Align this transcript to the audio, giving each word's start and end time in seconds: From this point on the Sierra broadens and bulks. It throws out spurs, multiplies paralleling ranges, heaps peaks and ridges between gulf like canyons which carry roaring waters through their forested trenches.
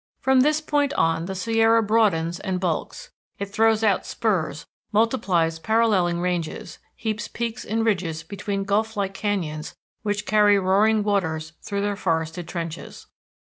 From 0.19 0.39
this 0.39 0.61
point 0.61 0.93
on 0.93 1.25
the 1.25 1.35
Sierra 1.35 1.83
broadens 1.83 2.39
and 2.39 2.59
bulks. 2.59 3.11
It 3.37 3.49
throws 3.49 3.83
out 3.83 4.03
spurs, 4.03 4.65
multiplies 4.91 5.59
paralleling 5.59 6.19
ranges, 6.21 6.79
heaps 6.95 7.27
peaks 7.27 7.63
and 7.63 7.85
ridges 7.85 8.23
between 8.23 8.63
gulf 8.63 8.97
like 8.97 9.13
canyons 9.13 9.75
which 10.01 10.25
carry 10.25 10.57
roaring 10.57 11.03
waters 11.03 11.53
through 11.61 11.81
their 11.81 11.95
forested 11.95 12.47
trenches. 12.47 13.05